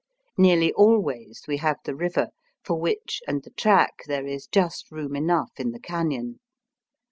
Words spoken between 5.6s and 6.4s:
the cafion.